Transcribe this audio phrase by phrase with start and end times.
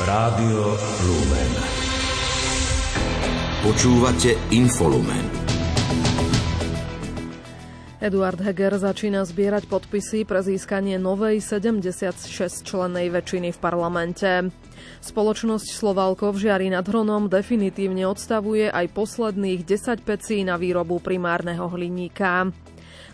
[0.00, 1.52] Rádio Lumen.
[3.60, 5.28] Počúvate Infolumen.
[8.00, 14.48] Eduard Heger začína zbierať podpisy pre získanie novej 76-člennej väčšiny v parlamente.
[15.04, 21.68] Spoločnosť Slovalko v Žiari nad Hronom definitívne odstavuje aj posledných 10 pecí na výrobu primárneho
[21.68, 22.48] hliníka.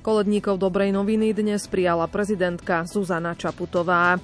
[0.06, 4.22] Koledníkov dobrej noviny dnes prijala prezidentka Zuzana Čaputová.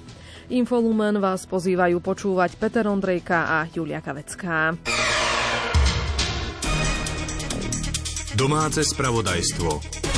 [0.53, 4.77] Infolumen vás pozývajú počúvať Peter Ondrejka a Julia Kavecká.
[8.37, 10.12] Domáce spravodajstvo.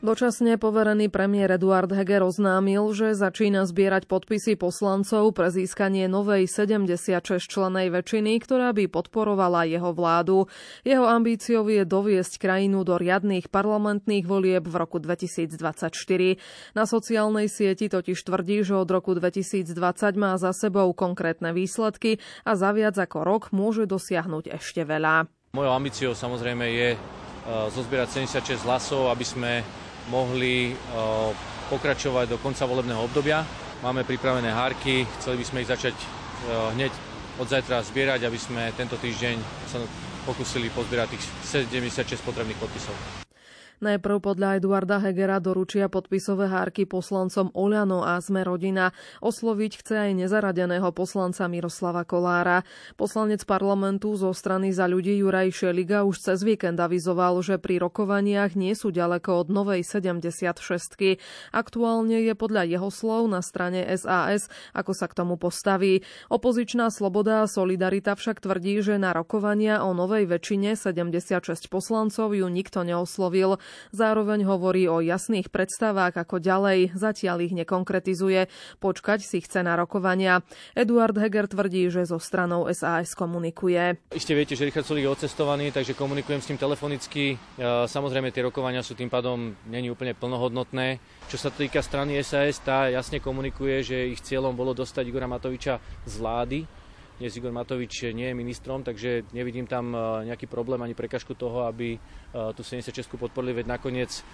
[0.00, 7.92] Dočasne poverený premiér Eduard Heger oznámil, že začína zbierať podpisy poslancov pre získanie novej 76-členej
[7.92, 10.48] väčšiny, ktorá by podporovala jeho vládu.
[10.88, 15.92] Jeho ambíciou je doviesť krajinu do riadných parlamentných volieb v roku 2024.
[16.72, 19.68] Na sociálnej sieti totiž tvrdí, že od roku 2020
[20.16, 25.28] má za sebou konkrétne výsledky a za viac ako rok môže dosiahnuť ešte veľa.
[25.52, 26.98] Mojou ambíciou samozrejme je e,
[27.68, 29.52] zozbierať 76 hlasov, aby sme
[30.08, 30.72] mohli
[31.68, 33.44] pokračovať do konca volebného obdobia.
[33.84, 35.96] Máme pripravené hárky, chceli by sme ich začať
[36.72, 36.92] hneď
[37.40, 39.36] od zajtra zbierať, aby sme tento týždeň
[39.68, 39.80] sa
[40.28, 41.24] pokúsili pozbierať tých
[41.68, 43.19] 76 potrebných podpisov.
[43.80, 48.92] Najprv podľa Eduarda Hegera doručia podpisové hárky poslancom Oľano a Sme rodina.
[49.24, 52.60] Osloviť chce aj nezaradeného poslanca Miroslava Kolára.
[53.00, 58.52] Poslanec parlamentu zo strany za ľudí Juraj Šeliga už cez víkend avizoval, že pri rokovaniach
[58.52, 60.60] nie sú ďaleko od novej 76.
[61.48, 66.04] Aktuálne je podľa jeho slov na strane SAS, ako sa k tomu postaví.
[66.28, 72.44] Opozičná sloboda a solidarita však tvrdí, že na rokovania o novej väčšine 76 poslancov ju
[72.44, 73.56] nikto neoslovil.
[73.92, 78.46] Zároveň hovorí o jasných predstavách, ako ďalej, zatiaľ ich nekonkretizuje.
[78.78, 80.46] Počkať si chce na rokovania.
[80.72, 83.98] Eduard Heger tvrdí, že so stranou SAS komunikuje.
[84.14, 87.36] Iste viete, že Richard Sulik je odcestovaný, takže komunikujem s ním telefonicky.
[87.86, 91.02] Samozrejme, tie rokovania sú tým pádom není úplne plnohodnotné.
[91.30, 95.78] Čo sa týka strany SAS, tá jasne komunikuje, že ich cieľom bolo dostať Igora Matoviča
[96.06, 96.58] z vlády
[97.20, 101.68] dnes Igor Matovič nie je ministrom, takže nevidím tam e, nejaký problém ani prekažku toho,
[101.68, 101.98] aby e,
[102.56, 104.24] tu 76 podporili, veď nakoniec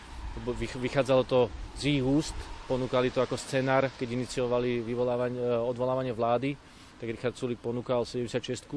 [0.78, 2.38] vychádzalo to z ich úst,
[2.70, 5.34] ponúkali to ako scenár, keď iniciovali e,
[5.66, 6.54] odvolávanie vlády,
[7.02, 8.70] tak Richard Sulik ponúkal 76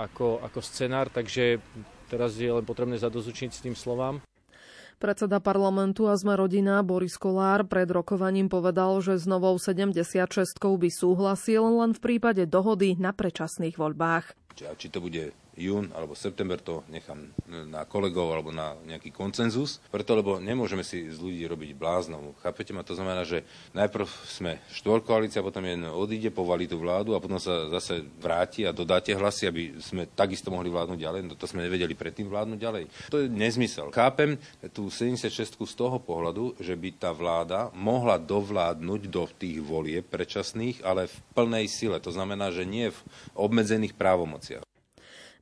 [0.00, 1.60] ako, ako scenár, takže
[2.08, 4.24] teraz je len potrebné zadozučiť s tým slovám.
[5.02, 10.14] Predseda parlamentu a sme rodina Boris Kolár pred rokovaním povedal, že s novou 76
[10.62, 14.38] by súhlasil len v prípade dohody na predčasných voľbách.
[14.52, 17.28] Či to bude jún alebo september to nechám
[17.68, 22.32] na kolegov alebo na nejaký koncenzus, preto lebo nemôžeme si z ľudí robiť bláznom.
[22.40, 22.80] Chápete ma?
[22.84, 23.44] To znamená, že
[23.76, 28.72] najprv sme štvorkoalícia, potom jeden odíde, povalí tú vládu a potom sa zase vráti a
[28.72, 31.20] dodáte hlasy, aby sme takisto mohli vládnuť ďalej.
[31.28, 32.84] No to sme nevedeli predtým vládnuť ďalej.
[33.12, 33.92] To je nezmysel.
[33.92, 34.40] Chápem
[34.72, 40.80] tú 76 z toho pohľadu, že by tá vláda mohla dovládnuť do tých volieb predčasných,
[40.80, 42.00] ale v plnej sile.
[42.00, 42.98] To znamená, že nie v
[43.36, 43.92] obmedzených
[44.42, 44.66] právomociach.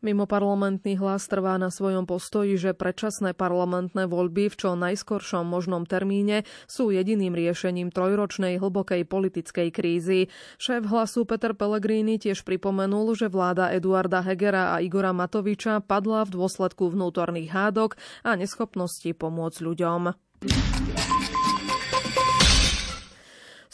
[0.01, 5.85] Mimo parlamentný hlas trvá na svojom postoji, že predčasné parlamentné voľby v čo najskoršom možnom
[5.85, 10.33] termíne sú jediným riešením trojročnej hlbokej politickej krízy.
[10.57, 16.33] Šéf hlasu Peter Pellegrini tiež pripomenul, že vláda Eduarda Hegera a Igora Matoviča padla v
[16.33, 20.17] dôsledku vnútorných hádok a neschopnosti pomôcť ľuďom.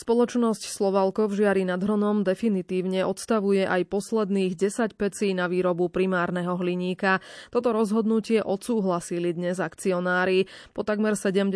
[0.07, 6.55] Spoločnosť Slovalko v Žiari nad Hronom definitívne odstavuje aj posledných 10 pecí na výrobu primárneho
[6.55, 7.19] hliníka.
[7.51, 10.47] Toto rozhodnutie odsúhlasili dnes akcionári.
[10.79, 11.51] Po takmer 70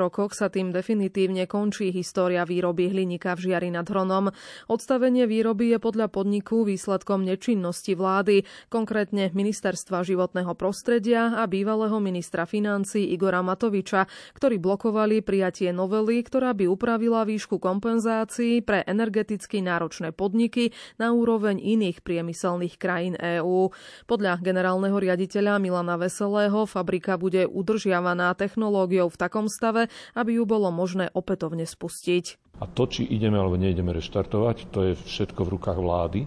[0.00, 4.32] rokoch sa tým definitívne končí história výroby hliníka v Žiari nad Hronom.
[4.72, 12.48] Odstavenie výroby je podľa podniku výsledkom nečinnosti vlády, konkrétne Ministerstva životného prostredia a bývalého ministra
[12.48, 14.08] financí Igora Matoviča,
[14.40, 21.10] ktorí blokovali prijatie novely, ktorá by upravila výšku kompenzácie kompenzácií pre energeticky náročné podniky na
[21.10, 23.74] úroveň iných priemyselných krajín EÚ.
[24.06, 30.70] Podľa generálneho riaditeľa Milana Veselého fabrika bude udržiavaná technológiou v takom stave, aby ju bolo
[30.70, 32.38] možné opätovne spustiť.
[32.62, 36.20] A to, či ideme alebo neideme reštartovať, to je všetko v rukách vlády.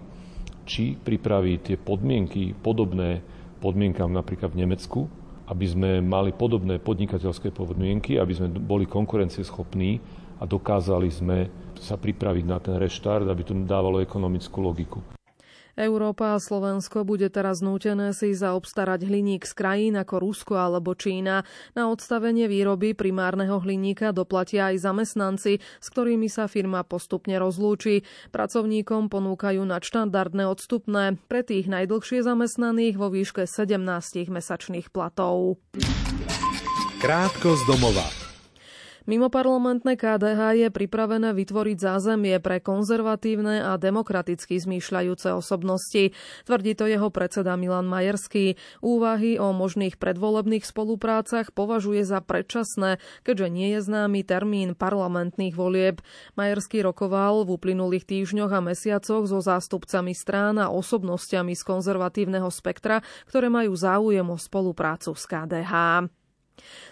[0.68, 3.24] Či pripraví tie podmienky podobné
[3.64, 5.08] podmienkam napríklad v Nemecku,
[5.48, 11.48] aby sme mali podobné podnikateľské podmienky, aby sme boli konkurencieschopní a dokázali sme
[11.80, 15.00] sa pripraviť na ten reštart, aby to dávalo ekonomickú logiku.
[15.74, 21.42] Európa a Slovensko bude teraz nútené si zaobstarať hliník z krajín ako Rusko alebo Čína.
[21.74, 28.06] Na odstavenie výroby primárneho hliníka doplatia aj zamestnanci, s ktorými sa firma postupne rozlúči.
[28.30, 35.58] Pracovníkom ponúkajú nadštandardné odstupné pre tých najdlhšie zamestnaných vo výške 17 mesačných platov.
[37.02, 38.23] Krátko z domova.
[39.04, 46.16] Mimoparlamentné KDH je pripravené vytvoriť zázemie pre konzervatívne a demokraticky zmýšľajúce osobnosti.
[46.48, 48.56] Tvrdí to jeho predseda Milan Majerský.
[48.80, 52.96] Úvahy o možných predvolebných spoluprácach považuje za predčasné,
[53.28, 56.00] keďže nie je známy termín parlamentných volieb.
[56.40, 63.04] Majerský rokoval v uplynulých týždňoch a mesiacoch so zástupcami strán a osobnostiami z konzervatívneho spektra,
[63.28, 66.08] ktoré majú záujem o spoluprácu s KDH.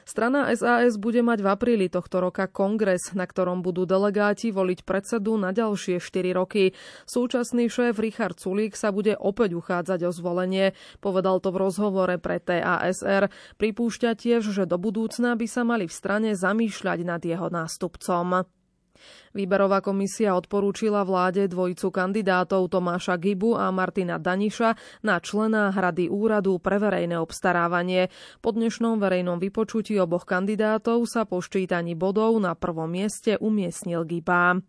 [0.03, 5.39] Strana SAS bude mať v apríli tohto roka kongres, na ktorom budú delegáti voliť predsedu
[5.39, 6.75] na ďalšie 4 roky.
[7.07, 10.75] Súčasný šéf Richard Sulík sa bude opäť uchádzať o zvolenie.
[10.99, 13.31] Povedal to v rozhovore pre TASR.
[13.57, 18.62] Pripúšťa tiež, že do budúcna by sa mali v strane zamýšľať nad jeho nástupcom.
[19.33, 26.61] Výberová komisia odporúčila vláde dvojicu kandidátov Tomáša Gibu a Martina Daniša na člena Hrady úradu
[26.61, 28.13] pre verejné obstarávanie.
[28.45, 34.61] Po dnešnom verejnom vypočutí oboch kandidátov sa po ščítaní bodov na prvom mieste umiestnil Giba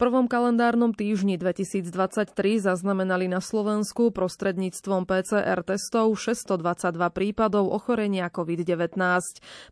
[0.00, 8.96] prvom kalendárnom týždni 2023 zaznamenali na Slovensku prostredníctvom PCR testov 622 prípadov ochorenia COVID-19.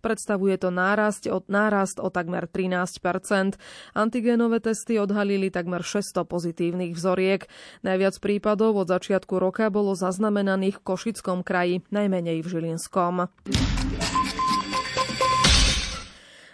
[0.05, 3.57] Predstavuje to nárast, od, nárast o takmer 13%
[3.95, 7.49] Antigénové testy odhalili takmer 600 pozitívnych vzoriek.
[7.81, 13.31] Najviac prípadov od začiatku roka bolo zaznamenaných v Košickom kraji, najmenej v Žilinskom.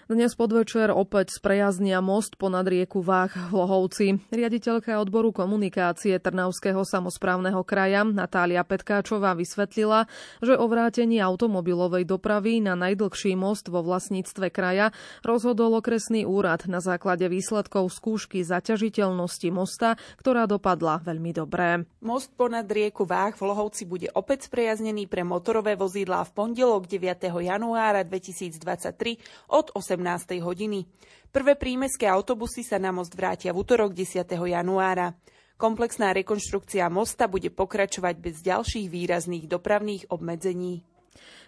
[0.06, 4.06] Dnes podvečer opäť sprejaznia most ponad rieku Váh v Lohovci.
[4.30, 10.06] Riaditeľka odboru komunikácie Trnavského samozprávneho kraja Natália Petkáčová vysvetlila,
[10.38, 14.94] že o vrátení automobilovej dopravy na najdlhší most vo vlastníctve kraja
[15.26, 21.82] rozhodol okresný úrad na základe výsledkov skúšky zaťažiteľnosti mosta, ktorá dopadla veľmi dobre.
[21.98, 27.26] Most ponad rieku Váh v Lohovci bude opäť sprejaznený pre motorové vozidlá v pondelok 9.
[27.42, 30.44] januára 2023 od 8 18.
[30.44, 30.84] hodiny.
[31.32, 34.28] Prvé prímeské autobusy sa na most vrátia v útorok 10.
[34.28, 35.16] januára.
[35.56, 40.84] Komplexná rekonštrukcia mosta bude pokračovať bez ďalších výrazných dopravných obmedzení.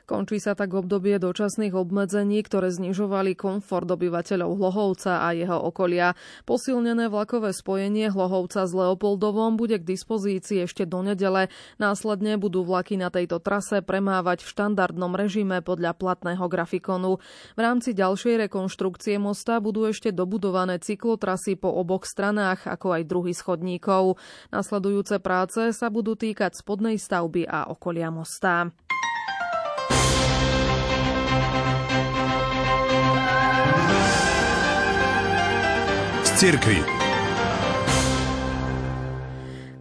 [0.08, 6.16] Končí sa tak obdobie dočasných obmedzení, ktoré znižovali komfort obyvateľov Hlohovca a jeho okolia.
[6.48, 11.52] Posilnené vlakové spojenie Hlohovca s Leopoldovom bude k dispozícii ešte do nedele.
[11.76, 17.20] Následne budú vlaky na tejto trase premávať v štandardnom režime podľa platného grafikonu.
[17.52, 23.36] V rámci ďalšej rekonštrukcie mosta budú ešte dobudované cyklotrasy po oboch stranách, ako aj druhy
[23.36, 24.16] schodníkov.
[24.56, 28.72] Nasledujúce práce sa budú týkať spodnej stavby a okolia mosta.
[36.38, 36.78] Cirkvi.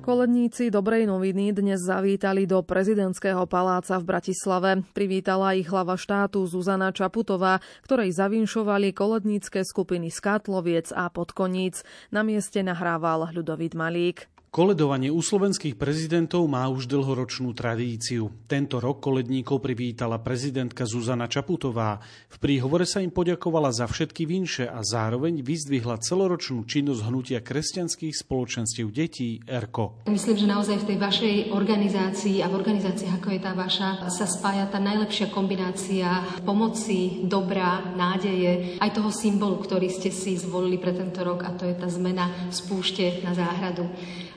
[0.01, 4.81] Koledníci Dobrej noviny dnes zavítali do prezidentského paláca v Bratislave.
[4.89, 11.85] Privítala ich hlava štátu Zuzana Čaputová, ktorej zavinšovali kolednícke skupiny Skátloviec a Podkoníc.
[12.09, 14.25] Na mieste nahrával Ľudovít Malík.
[14.57, 18.33] Koledovanie u slovenských prezidentov má už dlhoročnú tradíciu.
[18.49, 22.01] Tento rok koledníkov privítala prezidentka Zuzana Čaputová.
[22.25, 28.17] V príhovore sa im poďakovala za všetky vinše a zároveň vyzdvihla celoročnú činnosť hnutia kresťanských
[28.17, 30.09] spoločenstiev detí ERKO.
[30.09, 34.25] Myslím, že naozaj v tej vašej organizácii a v organizácii ako je tá vaša sa
[34.25, 40.97] spája tá najlepšia kombinácia pomoci, dobra, nádeje, aj toho symbolu, ktorý ste si zvolili pre
[40.97, 43.85] tento rok a to je tá zmena z púšte na záhradu.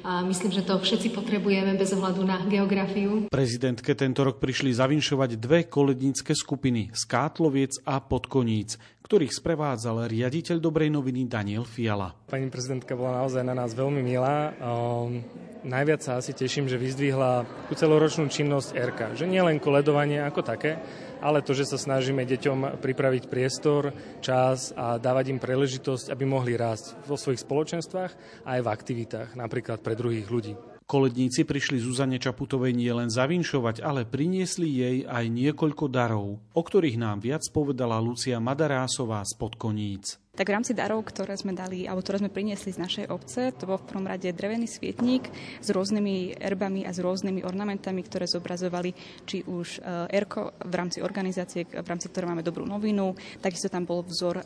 [0.05, 3.29] A myslím, že to všetci potrebujeme bez ohľadu na geografiu.
[3.29, 10.89] Prezidentke tento rok prišli zavinšovať dve kolednícke skupiny Skátloviec a Podkoníc, ktorých sprevádzal riaditeľ Dobrej
[10.95, 12.15] noviny Daniel Fiala.
[12.31, 14.55] Pani prezidentka bola naozaj na nás veľmi milá.
[14.63, 15.21] Um,
[15.67, 19.01] najviac sa asi teším, že vyzdvihla tú celoročnú činnosť RK.
[19.19, 20.79] Že nie len koledovanie ako také,
[21.21, 23.93] ale to, že sa snažíme deťom pripraviť priestor,
[24.25, 28.13] čas a dávať im príležitosť, aby mohli rásť vo svojich spoločenstvách
[28.45, 30.55] aj v aktivitách, napríklad pre druhých ľudí.
[30.91, 36.99] Koledníci prišli Zuzane Čaputovej nie len zavinšovať, ale priniesli jej aj niekoľko darov, o ktorých
[36.99, 40.19] nám viac povedala Lucia Madarásová z Podkoníc.
[40.41, 43.69] Tak v rámci darov, ktoré sme dali, alebo ktoré sme priniesli z našej obce, to
[43.69, 45.29] bol v prvom rade drevený svietník
[45.61, 48.95] s rôznymi erbami a s rôznymi ornamentami, ktoré zobrazovali
[49.29, 53.85] či už e, erko v rámci organizácie, v rámci ktorej máme dobrú novinu, takisto tam
[53.85, 54.45] bol vzor e,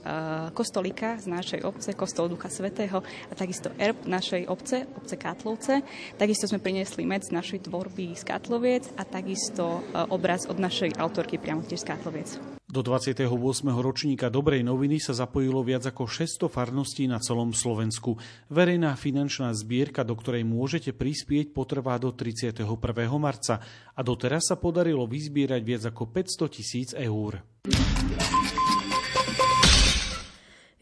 [0.51, 2.99] kostolika z našej obce, kostol Ducha Svetého
[3.31, 5.85] a takisto erb našej obce, obce Kátlovce.
[6.19, 10.97] Takisto sme priniesli med z našej tvorby z Kátloviec a takisto e, obraz od našej
[10.99, 12.54] autorky priamo tiež z Kátloviec.
[12.75, 13.31] Do 28.
[13.71, 18.19] ročníka Dobrej noviny sa zapojilo viac ako 600 farností na celom Slovensku.
[18.51, 22.67] Verejná finančná zbierka, do ktorej môžete prispieť, potrvá do 31.
[23.15, 23.63] marca
[23.95, 27.47] a doteraz sa podarilo vyzbierať viac ako 500 tisíc eur.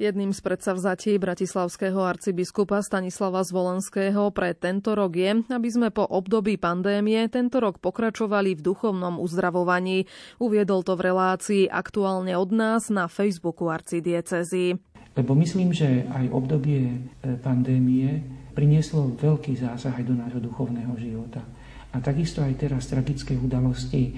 [0.02, 6.58] Jedným z predsavzatí bratislavského arcibiskupa Stanislava Zvolenského pre tento rok je, aby sme po období
[6.58, 10.10] pandémie tento rok pokračovali v duchovnom uzdravovaní.
[10.42, 14.74] Uviedol to v relácii aktuálne od nás na Facebooku arcidiecezy.
[15.14, 18.26] Lebo myslím, že aj obdobie e, pandémie
[18.58, 21.46] prinieslo veľký zásah aj do nášho duchovného života.
[21.94, 24.12] A takisto aj teraz tragické udalosti e,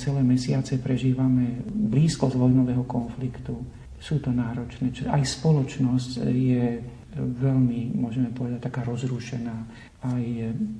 [0.00, 4.90] celé mesiace prežívame blízko z vojnového konfliktu sú to náročné.
[5.06, 6.80] Aj spoločnosť je
[7.20, 9.56] veľmi, môžeme povedať, taká rozrušená.
[10.00, 10.24] Aj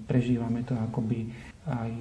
[0.08, 1.28] prežívame to akoby
[1.68, 1.92] aj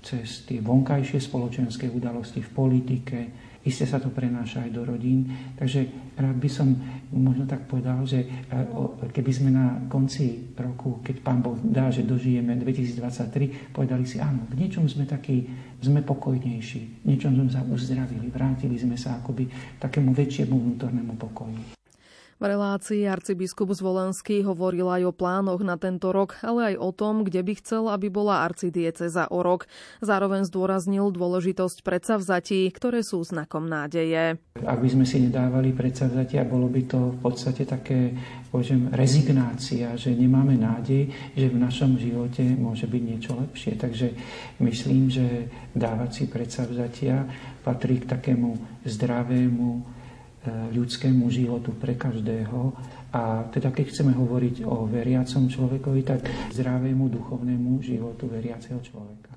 [0.00, 3.18] cez tie vonkajšie spoločenské udalosti v politike,
[3.62, 5.30] Isté sa to prenáša aj do rodín.
[5.54, 5.86] Takže
[6.18, 6.74] rád by som
[7.14, 8.28] možno tak povedal, že e,
[9.14, 14.46] keby sme na konci roku, keď Pán Boh dá, že dožijeme 2023, povedali si, áno,
[14.50, 15.46] v niečom sme takí,
[15.78, 19.46] sme pokojnejší, v niečom sme sa uzdravili, vrátili sme sa akoby
[19.78, 21.81] takému väčšiemu vnútornému pokoju.
[22.42, 27.22] V relácii arcibiskup Zvolenský hovoril aj o plánoch na tento rok, ale aj o tom,
[27.22, 29.70] kde by chcel, aby bola arcidieceza o rok.
[30.02, 34.42] Zároveň zdôraznil dôležitosť predsavzatí, ktoré sú znakom nádeje.
[34.58, 38.10] Ak by sme si nedávali predsavzatia, bolo by to v podstate také
[38.50, 43.78] poviem, rezignácia, že nemáme nádej, že v našom živote môže byť niečo lepšie.
[43.78, 44.18] Takže
[44.66, 45.46] myslím, že
[45.78, 47.22] dávať si predsavzatia
[47.62, 50.01] patrí k takému zdravému
[50.48, 52.74] ľudskému životu pre každého.
[53.12, 56.20] A teda keď chceme hovoriť o veriacom človekovi, tak
[56.50, 59.30] zdravému duchovnému životu veriaceho človeka.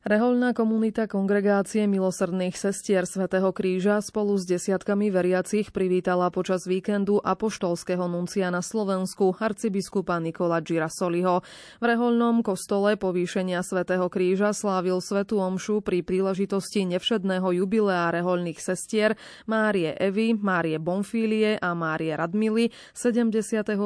[0.00, 8.08] Rehoľná komunita kongregácie milosrdných sestier svätého Kríža spolu s desiatkami veriacich privítala počas víkendu apoštolského
[8.08, 11.44] nuncia na Slovensku arcibiskupa Nikola Girasoliho.
[11.44, 19.20] V rehoľnom kostole povýšenia svätého Kríža slávil svetú omšu pri príležitosti nevšedného jubilea rehoľných sestier
[19.44, 23.36] Márie Evy, Márie Bonfílie a Márie Radmily 70.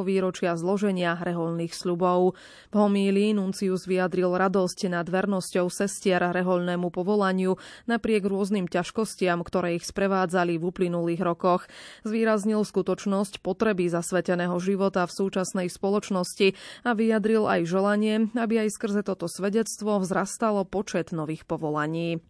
[0.06, 2.38] výročia zloženia rehoľných sľubov.
[2.70, 7.56] V homílii nuncius vyjadril radosť nad vernosťou sestier sestier reholnému povolaniu
[7.88, 11.64] napriek rôznym ťažkostiam, ktoré ich sprevádzali v uplynulých rokoch.
[12.04, 16.52] Zvýraznil skutočnosť potreby zasveteného života v súčasnej spoločnosti
[16.84, 22.20] a vyjadril aj želanie, aby aj skrze toto svedectvo vzrastalo počet nových povolaní.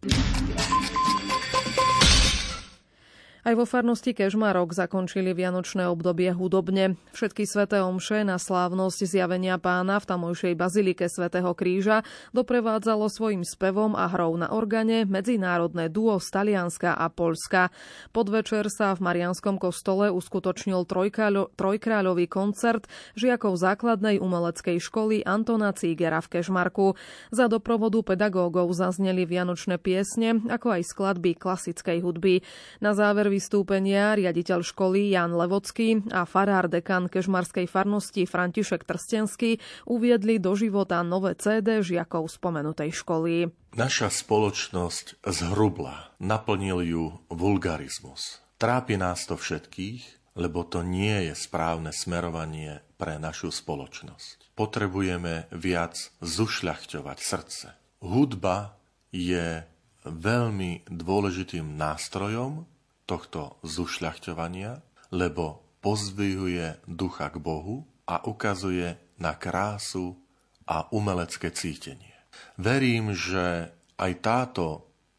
[3.45, 6.97] Aj vo farnosti Kežmarok zakončili vianočné obdobie hudobne.
[7.13, 12.01] Všetky sveté omše na slávnosť zjavenia pána v tamojšej bazilike svätého Kríža
[12.33, 17.69] doprevádzalo svojim spevom a hrou na organe medzinárodné duo z Talianska a Polska.
[18.17, 26.17] Podvečer sa v Marianskom kostole uskutočnil trojkráľo, trojkráľový koncert žiakov základnej umeleckej školy Antona Cígera
[26.17, 26.97] v Kežmarku.
[27.29, 32.41] Za doprovodu pedagógov zazneli vianočné piesne, ako aj skladby klasickej hudby.
[32.81, 40.39] Na záver vystúpenia riaditeľ školy Jan Levocký a farár dekan Kežmarskej farnosti František Trstenský uviedli
[40.39, 43.51] do života nové CD žiakov spomenutej školy.
[43.75, 48.39] Naša spoločnosť zhrubla, naplnil ju vulgarizmus.
[48.55, 54.55] Trápi nás to všetkých, lebo to nie je správne smerovanie pre našu spoločnosť.
[54.55, 57.67] Potrebujeme viac zušľachťovať srdce.
[57.99, 58.79] Hudba
[59.11, 59.67] je
[60.05, 62.63] veľmi dôležitým nástrojom
[63.05, 64.81] tohto zušľachťovania,
[65.13, 70.17] lebo pozdvihuje ducha k Bohu a ukazuje na krásu
[70.65, 72.13] a umelecké cítenie.
[72.57, 74.65] Verím, že aj táto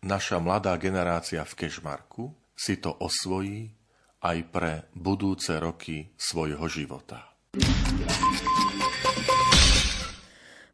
[0.04, 3.72] naša mladá generácia v Kešmarku si to osvojí
[4.20, 7.30] aj pre budúce roky svojho života.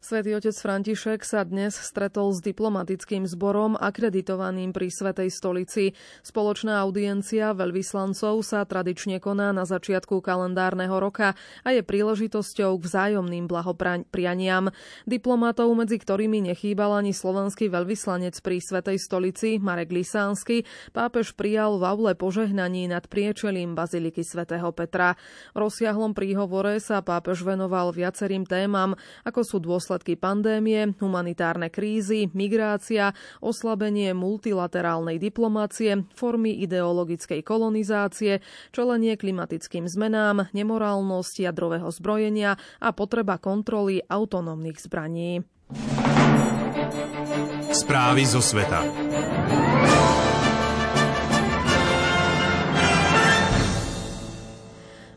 [0.03, 5.95] Svetý otec František sa dnes stretol s diplomatickým zborom akreditovaným pri Svetej stolici.
[6.19, 13.47] Spoločná audiencia veľvyslancov sa tradične koná na začiatku kalendárneho roka a je príležitosťou k vzájomným
[13.47, 14.75] blahoprianiam.
[15.07, 21.87] Diplomatov, medzi ktorými nechýbal ani slovenský veľvyslanec pri Svetej stolici Marek Lisánsky, pápež prijal v
[21.87, 25.15] aule požehnaní nad priečelím Baziliky svätého Petra.
[25.55, 32.25] V rozsiahlom príhovore sa pápež venoval viacerým témam, ako sú dôsledky dôsledky pandémie, humanitárne krízy,
[32.33, 33.13] migrácia,
[33.45, 38.41] oslabenie multilaterálnej diplomácie, formy ideologickej kolonizácie,
[38.73, 45.45] čelenie klimatickým zmenám, nemorálnosť jadrového zbrojenia a potreba kontroly autonómnych zbraní.
[47.69, 48.81] Správy zo sveta.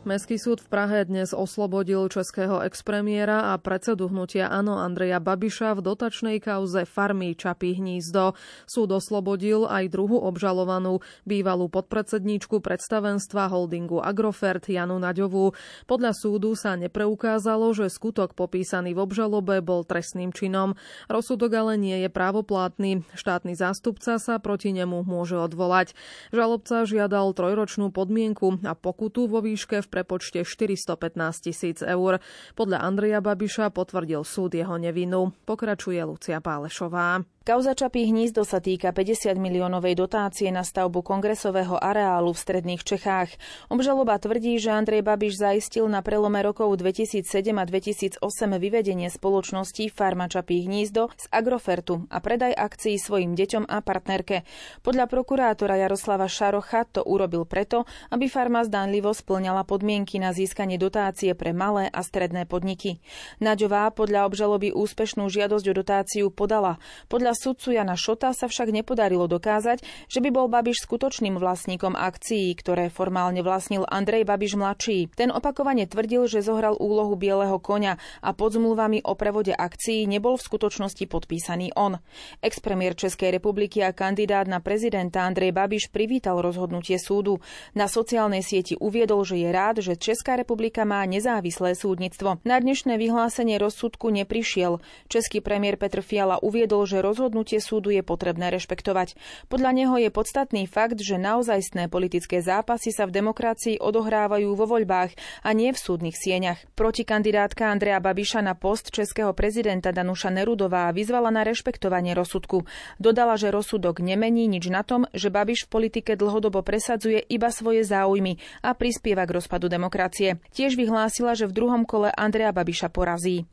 [0.07, 5.83] Mestský súd v Prahe dnes oslobodil českého expremiéra a predsedu hnutia Ano Andreja Babiša v
[5.83, 8.31] dotačnej kauze farmy Čapí hnízdo.
[8.63, 15.51] Súd oslobodil aj druhú obžalovanú, bývalú podpredsedníčku predstavenstva holdingu Agrofert Janu Naďovú.
[15.91, 20.79] Podľa súdu sa nepreukázalo, že skutok popísaný v obžalobe bol trestným činom.
[21.11, 23.03] Rozsudok ale nie je právoplatný.
[23.11, 25.99] Štátny zástupca sa proti nemu môže odvolať.
[26.31, 32.21] Žalobca žiadal trojročnú podmienku a pokutu vo výške v prepočte 415 tisíc eur.
[32.53, 35.33] Podľa Andreja Babiša potvrdil súd jeho nevinu.
[35.49, 37.36] Pokračuje Lucia Pálešová.
[37.47, 43.31] Kauza Čapí hnízdo sa týka 50 miliónovej dotácie na stavbu kongresového areálu v stredných Čechách.
[43.71, 47.23] Obžaloba tvrdí, že Andrej Babiš zaistil na prelome rokov 2007
[47.55, 48.19] a 2008
[48.59, 54.43] vyvedenie spoločnosti Farma Čapí hnízdo z Agrofertu a predaj akcií svojim deťom a partnerke.
[54.83, 61.31] Podľa prokurátora Jaroslava Šarocha to urobil preto, aby farma zdánlivo splňala podmienky na získanie dotácie
[61.31, 62.99] pre malé a stredné podniky.
[63.39, 66.75] Naďová podľa obžaloby úspešnú žiadosť o dotáciu podala.
[67.07, 72.49] Podľa sudcu Jana Šota sa však nepodarilo dokázať, že by bol Babiš skutočným vlastníkom akcií,
[72.57, 75.13] ktoré formálne vlastnil Andrej Babiš mladší.
[75.13, 80.39] Ten opakovane tvrdil, že zohral úlohu bieleho konia a pod zmluvami o prevode akcií nebol
[80.39, 82.01] v skutočnosti podpísaný on.
[82.41, 87.43] Expremier Českej republiky a kandidát na prezidenta Andrej Babiš privítal rozhodnutie súdu.
[87.77, 92.39] Na sociálnej sieti uviedol, že je rád, že Česká republika má nezávislé súdnictvo.
[92.47, 94.79] Na dnešné vyhlásenie rozsudku neprišiel.
[95.11, 99.19] Český premiér Petr Fiala uviedol, že rozhodnutie rozhodnutie súdu je potrebné rešpektovať.
[99.51, 105.11] Podľa neho je podstatný fakt, že naozajstné politické zápasy sa v demokracii odohrávajú vo voľbách
[105.43, 106.63] a nie v súdnych sieňach.
[106.79, 112.63] Protikandidátka Andrea Babiša na post českého prezidenta Danuša Nerudová vyzvala na rešpektovanie rozsudku.
[112.95, 117.83] Dodala, že rozsudok nemení nič na tom, že Babiš v politike dlhodobo presadzuje iba svoje
[117.83, 120.39] záujmy a prispieva k rozpadu demokracie.
[120.55, 123.43] Tiež vyhlásila, že v druhom kole Andrea Babiša porazí.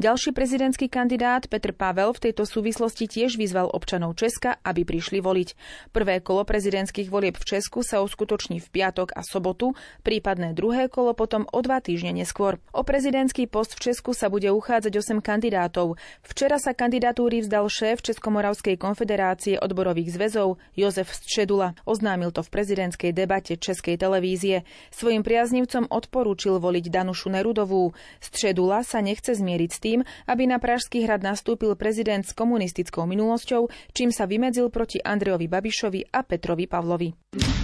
[0.00, 5.48] Ďalší prezidentský kandidát Petr Pavel v tejto súvislosti tiež vyzval občanov Česka, aby prišli voliť.
[5.94, 11.14] Prvé kolo prezidentských volieb v Česku sa uskutoční v piatok a sobotu, prípadné druhé kolo
[11.14, 12.58] potom o dva týždne neskôr.
[12.74, 15.94] O prezidentský post v Česku sa bude uchádzať 8 kandidátov.
[16.26, 21.78] Včera sa kandidatúry vzdal šéf Českomoravskej konfederácie odborových zväzov Jozef Středula.
[21.86, 24.66] Oznámil to v prezidentskej debate Českej televízie.
[24.90, 27.94] Svojim priaznivcom odporúčil voliť Danušu Nerudovú.
[28.18, 33.70] Středula sa nechce zmieriť s tým, aby na Pražský hrad nastúpil prezident s komunistickou minulosťou,
[33.94, 37.61] čím sa vymedzil proti Andrejovi Babišovi a Petrovi Pavlovi.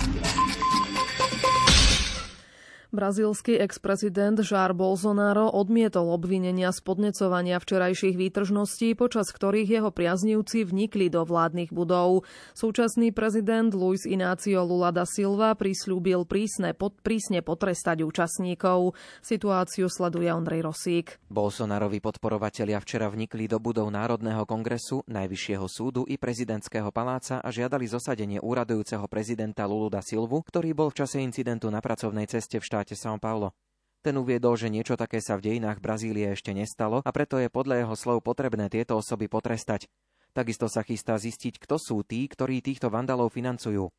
[2.89, 11.13] Brazílsky ex-prezident Jair Bolsonaro odmietol obvinenia z podnecovania včerajších výtržností, počas ktorých jeho priaznivci vnikli
[11.13, 12.25] do vládnych budov.
[12.57, 18.97] Súčasný prezident Luis Inácio Lula da Silva prislúbil prísne, pod, prísne potrestať účastníkov.
[19.21, 21.21] Situáciu sleduje Ondrej Rosík.
[21.29, 27.85] Bolsonarovi podporovatelia včera vnikli do budov Národného kongresu, Najvyššieho súdu i prezidentského paláca a žiadali
[27.85, 32.65] zosadenie úradujúceho prezidenta Lulu da Silvu, ktorý bol v čase incidentu na pracovnej ceste v
[32.65, 33.51] štáte štáte São Paulo.
[34.07, 37.83] Ten uviedol, že niečo také sa v dejinách Brazílie ešte nestalo a preto je podľa
[37.83, 39.91] jeho slov potrebné tieto osoby potrestať.
[40.31, 43.91] Takisto sa chystá zistiť, kto sú tí, ktorí týchto vandalov financujú.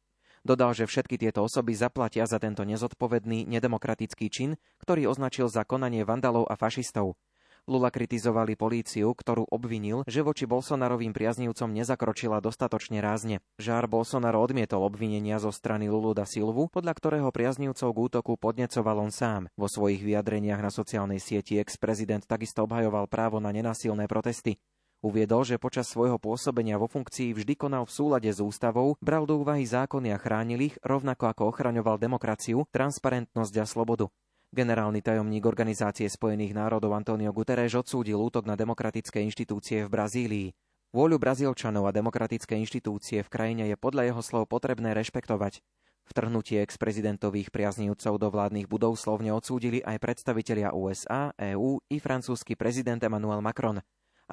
[0.48, 6.08] Dodal, že všetky tieto osoby zaplatia za tento nezodpovedný, nedemokratický čin, ktorý označil za konanie
[6.08, 7.20] vandalov a fašistov.
[7.70, 13.46] Lula kritizovali políciu, ktorú obvinil, že voči Bolsonarovým priaznivcom nezakročila dostatočne rázne.
[13.62, 19.06] Žár Bolsonaro odmietol obvinenia zo strany Lulu da Silvu, podľa ktorého priaznivcov k útoku podnecoval
[19.06, 19.54] on sám.
[19.54, 24.58] Vo svojich vyjadreniach na sociálnej sieti ex-prezident takisto obhajoval právo na nenasilné protesty.
[25.00, 29.40] Uviedol, že počas svojho pôsobenia vo funkcii vždy konal v súlade s ústavou, bral do
[29.40, 34.12] úvahy zákony a chránil ich, rovnako ako ochraňoval demokraciu, transparentnosť a slobodu.
[34.50, 40.48] Generálny tajomník Organizácie spojených národov Antonio Guterres odsúdil útok na demokratické inštitúcie v Brazílii.
[40.90, 45.62] Vôľu Brazílčanov a demokratické inštitúcie v krajine je podľa jeho slov potrebné rešpektovať.
[46.10, 53.06] Vtrhnutie ex-prezidentových priaznívcov do vládnych budov slovne odsúdili aj predstavitelia USA, EÚ i francúzsky prezident
[53.06, 53.78] Emmanuel Macron.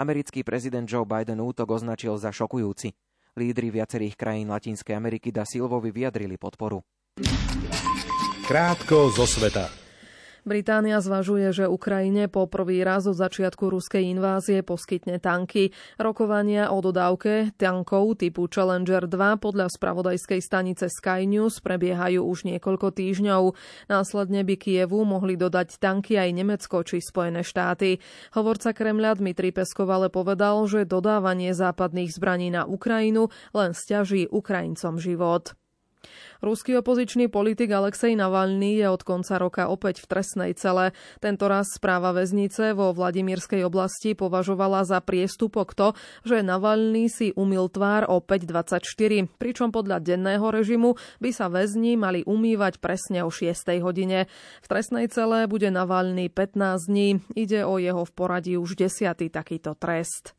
[0.00, 2.88] Americký prezident Joe Biden útok označil za šokujúci.
[3.36, 6.80] Lídry viacerých krajín Latinskej Ameriky da Silvovi vyjadrili podporu.
[8.48, 9.85] Krátko zo sveta.
[10.46, 15.74] Británia zvažuje, že Ukrajine po prvý raz od začiatku ruskej invázie poskytne tanky.
[15.98, 22.94] Rokovania o dodávke tankov typu Challenger 2 podľa spravodajskej stanice Sky News prebiehajú už niekoľko
[22.94, 23.58] týždňov.
[23.90, 27.98] Následne by Kievu mohli dodať tanky aj Nemecko či Spojené štáty.
[28.38, 35.02] Hovorca Kremľa Dmitry Peskov ale povedal, že dodávanie západných zbraní na Ukrajinu len stiaží Ukrajincom
[35.02, 35.58] život.
[36.40, 40.96] Ruský opozičný politik Alexej Navalny je od konca roka opäť v trestnej cele.
[41.18, 47.68] Tento raz správa väznice vo Vladimírskej oblasti považovala za priestupok to, že Navalny si umil
[47.68, 53.52] tvár o 5.24, pričom podľa denného režimu by sa väzni mali umývať presne o 6.
[53.82, 54.30] hodine.
[54.62, 57.08] V trestnej cele bude Navalny 15 dní.
[57.34, 60.36] Ide o jeho v poradí už desiatý takýto trest.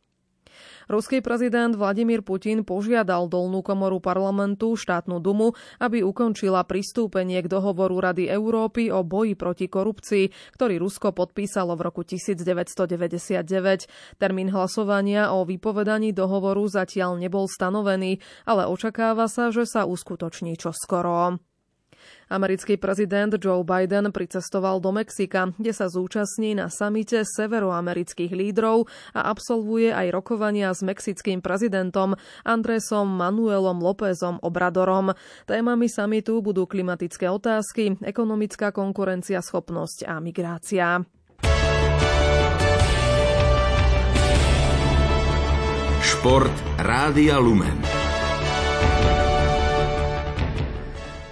[0.88, 5.52] Ruský prezident Vladimír Putin požiadal dolnú komoru parlamentu štátnu dumu,
[5.84, 11.92] aby ukončila pristúpenie k dohovoru Rady Európy o boji proti korupcii, ktorý Rusko podpísalo v
[11.92, 13.44] roku 1999.
[14.16, 21.44] Termín hlasovania o vypovedaní dohovoru zatiaľ nebol stanovený, ale očakáva sa, že sa uskutoční čoskoro.
[22.28, 29.32] Americký prezident Joe Biden pricestoval do Mexika, kde sa zúčastní na samite severoamerických lídrov a
[29.32, 35.16] absolvuje aj rokovania s mexickým prezidentom Andresom Manuelom Lópezom Obradorom.
[35.48, 41.02] Témami samitu budú klimatické otázky, ekonomická konkurencia, schopnosť a migrácia.
[46.08, 47.78] Šport Rádia Lumen.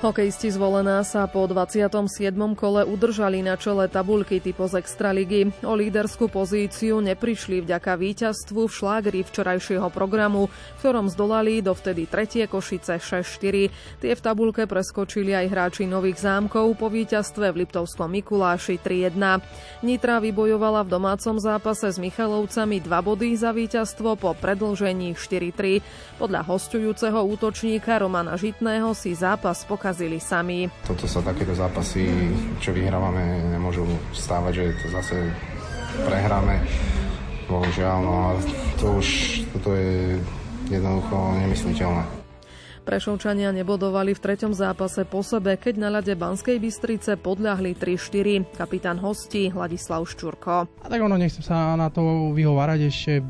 [0.05, 2.05] Hokejisti zvolená sa po 27.
[2.53, 5.49] kole udržali na čele tabulky typo z Extraligy.
[5.65, 12.45] O líderskú pozíciu neprišli vďaka víťazstvu v šlágri včerajšieho programu, v ktorom zdolali dovtedy tretie
[12.45, 13.73] Košice 6-4.
[13.97, 19.41] Tie v tabulke preskočili aj hráči Nových zámkov po víťazstve v Liptovskom Mikuláši 3-1.
[19.81, 25.81] Nitra vybojovala v domácom zápase s Michalovcami dva body za víťazstvo po predlžení 4-3.
[26.21, 30.67] Podľa hostujúceho útočníka Romana Žitného si zápas pokazil pokazili sami.
[30.83, 32.03] Toto sa takéto zápasy,
[32.59, 35.15] čo vyhrávame, nemôžu stávať, že to zase
[36.03, 36.59] prehráme.
[37.47, 38.29] Bohužiaľ, no a
[38.75, 39.07] to už,
[39.55, 40.19] toto je
[40.67, 42.03] jednoducho nemysliteľné.
[42.83, 48.51] Prešovčania nebodovali v treťom zápase po sebe, keď na ľade Banskej Bystrice podľahli 3-4.
[48.51, 50.67] Kapitán hostí Hladislav Ščurko.
[50.83, 53.23] A tak ono, nechcem sa na to vyhovárať, ešte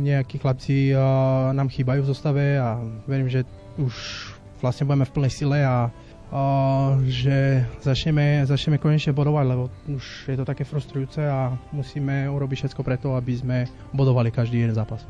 [0.00, 3.44] nejakí chlapci uh, nám chýbajú v zostave a verím, že
[3.76, 3.94] už
[4.64, 5.92] vlastne budeme v plnej sile a
[7.06, 12.82] že začneme, začneme konečne bodovať, lebo už je to také frustrujúce a musíme urobiť všetko
[12.82, 13.58] preto, aby sme
[13.94, 15.06] bodovali každý jeden zápas.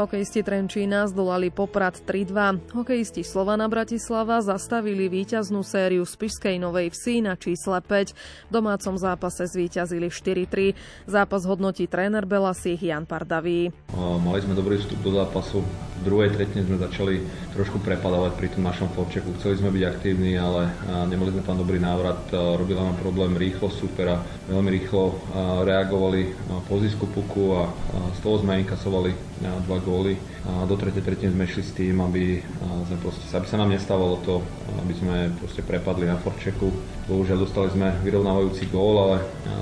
[0.00, 2.72] Hokejisti Trenčína zdolali Poprad 3-2.
[2.72, 8.16] Hokejisti Slovana Bratislava zastavili víťaznú sériu z Pišskej Novej Vsi na čísle 5.
[8.48, 10.72] V domácom zápase zvíťazili 4-3.
[11.04, 13.76] Zápas hodnotí tréner Belasich Jan Pardavý.
[13.92, 15.60] Mali sme dobrý vstup do zápasu.
[16.00, 17.20] V druhej tretine sme začali
[17.52, 19.36] trošku prepadávať pri tom našom forčeku.
[19.36, 20.72] Chceli sme byť aktívni, ale
[21.12, 22.24] nemali sme tam dobrý návrat.
[22.32, 24.24] Robila nám problém rýchlo supera.
[24.48, 25.20] Veľmi rýchlo
[25.68, 26.32] reagovali
[26.72, 27.68] po zisku puku a
[28.16, 30.16] z toho sme inkasovali dva góly.
[30.48, 32.40] A do tretej tretiny sme šli s tým, aby,
[32.88, 34.44] sme proste, aby sa nám nestávalo to,
[34.84, 36.68] aby sme proste prepadli na forčeku.
[37.10, 39.16] Bohužiaľ dostali sme vyrovnávajúci gól, ale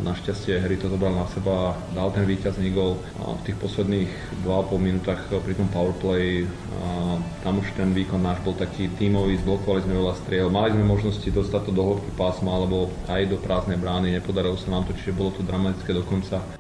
[0.05, 3.01] našťastie hry to zobral na seba a dal ten víťazný gól.
[3.23, 4.11] A v tých posledných
[4.45, 6.45] 2,5 minútach pri tom powerplay
[6.85, 10.85] a tam už ten výkon náš bol taký tímový, zblokovali sme veľa striel, mali sme
[10.85, 14.93] možnosti dostať to do hĺbky pásma alebo aj do prázdnej brány, nepodarilo sa nám to,
[14.99, 16.58] čiže bolo to dramatické dokonca.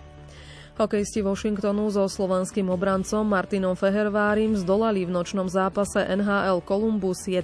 [0.78, 7.42] Hokejisti Washingtonu so slovanským obrancom Martinom Fehervárim zdolali v nočnom zápase NHL Columbus 1-0.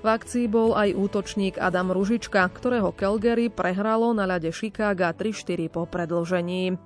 [0.00, 5.84] V akcii bol aj útočník Adam Ružička, ktorého Calgary prehralo na ľade Chicago 3-4 po
[5.84, 6.80] predlžení.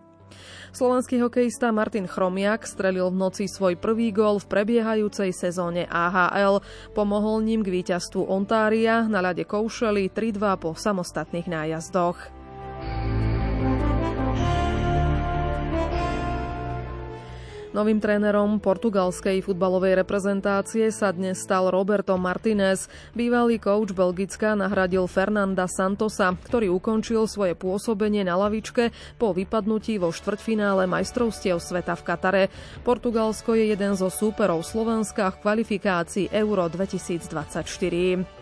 [0.75, 6.59] Slovenský hokejista Martin Chromiak strelil v noci svoj prvý gól v prebiehajúcej sezóne AHL.
[6.91, 12.19] Pomohol ním k víťazstvu Ontária na ľade Koušeli 3-2 po samostatných nájazdoch.
[17.73, 22.85] Novým trénerom portugalskej futbalovej reprezentácie sa dnes stal Roberto Martinez.
[23.17, 30.13] Bývalý kouč Belgická nahradil Fernanda Santosa, ktorý ukončil svoje pôsobenie na lavičke po vypadnutí vo
[30.13, 32.45] štvrťfinále majstrovstiev sveta v Katare.
[32.85, 38.42] Portugalsko je jeden zo súperov Slovenska v kvalifikácii Euro 2024.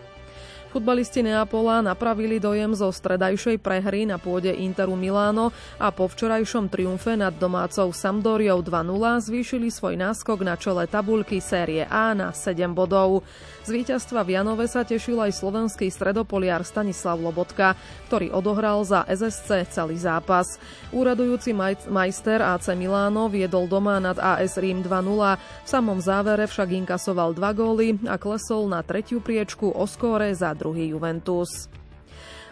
[0.71, 7.19] Futbalisti Neapola napravili dojem zo stredajšej prehry na pôde Interu Miláno a po včorajšom triumfe
[7.19, 13.27] nad domácou Sampdoriou 2-0 zvýšili svoj náskok na čele tabulky série A na 7 bodov.
[13.61, 17.77] Z víťazstva v Janove sa tešil aj slovenský stredopoliar Stanislav Lobotka,
[18.09, 20.57] ktorý odohral za SSC celý zápas.
[20.89, 26.73] Úradujúci maj- majster AC Miláno viedol doma nad AS Rím 2-0, v samom závere však
[26.85, 31.80] inkasoval dva góly a klesol na tretiu priečku o skóre za druhý Juventus.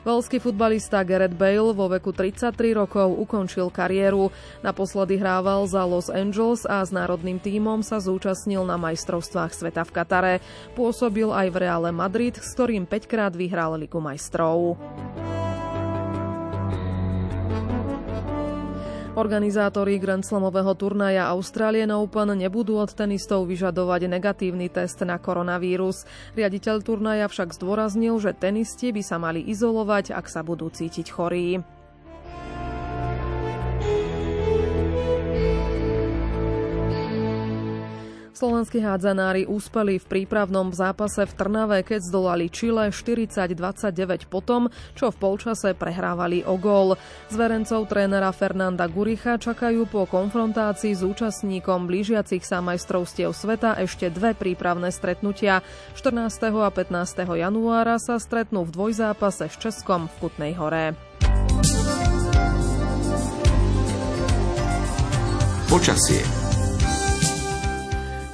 [0.10, 4.34] Velský futbalista Gareth Bale vo veku 33 rokov ukončil kariéru.
[4.66, 9.94] Naposledy hrával za Los Angeles a s národným tímom sa zúčastnil na majstrovstvách sveta v
[9.94, 10.34] Katare.
[10.74, 14.82] Pôsobil aj v Reále Madrid, s ktorým 5 krát vyhral Ligu majstrov.
[19.20, 26.08] Organizátori Grand Slamového turnaja Australian Open nebudú od tenistov vyžadovať negatívny test na koronavírus.
[26.40, 31.60] Riaditeľ turnaja však zdôraznil, že tenisti by sa mali izolovať, ak sa budú cítiť chorí.
[38.40, 45.20] Slovenskí hádzanári úspeli v prípravnom zápase v Trnave, keď zdolali Čile 40-29 potom, čo v
[45.20, 46.96] polčase prehrávali o gól.
[47.28, 54.32] Zverencov trénera Fernanda Guricha čakajú po konfrontácii s účastníkom blížiacich sa majstrovstiev sveta ešte dve
[54.32, 55.60] prípravné stretnutia.
[56.00, 56.32] 14.
[56.64, 57.44] a 15.
[57.44, 60.96] januára sa stretnú v dvojzápase s Českom v Kutnej hore.
[65.68, 66.39] Počasie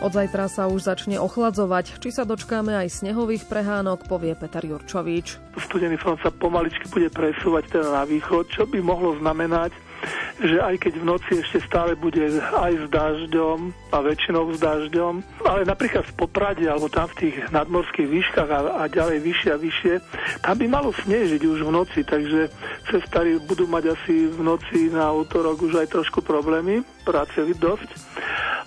[0.04, 2.00] od zajtra sa už začne ochladzovať.
[2.04, 5.40] Či sa dočkáme aj snehových prehánok, povie Peter Jurčovič.
[5.56, 9.72] Studený front sa pomaličky bude presúvať teda na východ, čo by mohlo znamenať,
[10.44, 15.24] že aj keď v noci ešte stále bude aj s dažďom a väčšinou s dažďom,
[15.48, 19.58] ale napríklad v Poprade alebo tam v tých nadmorských výškach a, a ďalej vyššie a
[19.58, 19.94] vyššie,
[20.44, 22.52] tam by malo snežiť už v noci, takže
[22.92, 27.90] cestári budú mať asi v noci na útorok už aj trošku problémy, práce dosť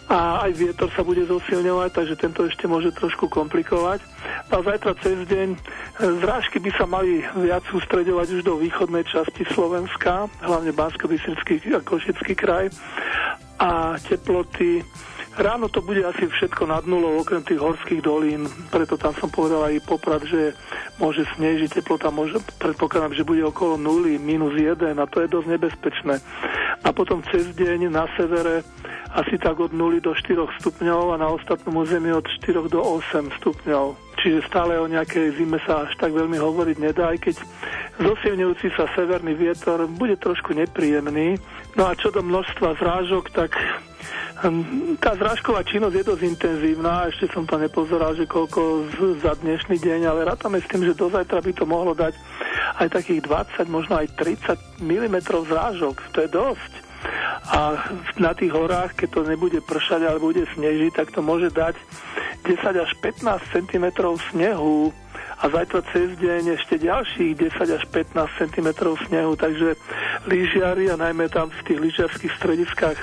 [0.09, 4.01] a aj vietor sa bude zosilňovať, takže tento ešte môže trošku komplikovať.
[4.49, 5.59] A zajtra cez deň e,
[6.25, 12.33] zrážky by sa mali viac sústredovať už do východnej časti Slovenska, hlavne bansko a Košický
[12.33, 12.73] kraj.
[13.61, 14.81] A teploty
[15.39, 19.71] Ráno to bude asi všetko nad nulou, okrem tých horských dolín, preto tam som povedal
[19.71, 20.51] aj poprad, že
[20.99, 25.49] môže snežiť, teplota môže, predpokladám, že bude okolo nuly, minus 1 a to je dosť
[25.55, 26.19] nebezpečné.
[26.83, 28.67] A potom cez deň na severe
[29.15, 33.31] asi tak od 0 do 4 stupňov a na ostatnom území od 4 do 8
[33.39, 33.95] stupňov.
[34.19, 37.37] Čiže stále o nejakej zime sa až tak veľmi hovoriť nedá, aj keď
[38.03, 41.39] zosilňujúci sa severný vietor bude trošku nepríjemný.
[41.79, 43.55] No a čo do množstva zrážok, tak
[45.03, 48.87] tá zrážková činnosť je dosť intenzívna, ešte som to nepozeral, že koľko
[49.19, 52.15] za dnešný deň, ale rátame s tým, že do zajtra by to mohlo dať
[52.79, 55.97] aj takých 20, možno aj 30 mm zrážok.
[56.15, 56.73] To je dosť.
[57.49, 57.61] A
[58.19, 61.75] na tých horách, keď to nebude pršať, ale bude snežiť, tak to môže dať
[62.47, 63.87] 10 až 15 cm
[64.31, 64.95] snehu
[65.39, 68.69] a zajtra cez deň ešte ďalších 10 až 15 cm
[69.07, 69.79] snehu, takže
[70.27, 72.99] lyžiari a najmä tam v tých lyžiarských strediskách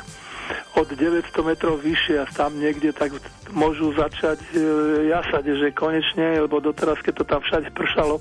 [0.75, 3.15] od 900 metrov vyššie a tam niekde tak
[3.55, 4.59] môžu začať e,
[5.07, 8.19] jasať, že konečne, lebo doteraz, keď to tam všade pršalo,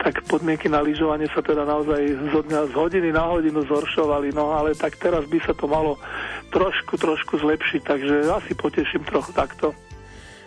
[0.00, 4.56] tak podmienky na lyžovanie sa teda naozaj z, dňa, z hodiny na hodinu zhoršovali, no
[4.56, 6.00] ale tak teraz by sa to malo
[6.48, 9.76] trošku, trošku zlepšiť, takže asi poteším trochu takto.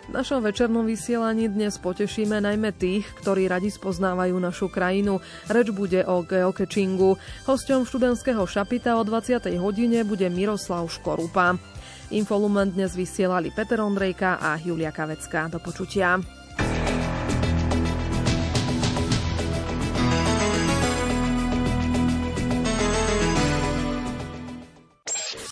[0.04, 5.24] Našom večernom vysielaní dnes potešíme najmä tých, ktorí radi spoznávajú našu krajinu.
[5.48, 7.16] Reč bude o geocachingu.
[7.48, 9.48] Hosťom študentského šapita o 20.
[9.56, 11.56] hodine bude Miroslav Škorupa.
[12.12, 15.48] Infolument dnes vysielali Peter Ondrejka a Julia Kavecká.
[15.48, 16.20] Do počutia.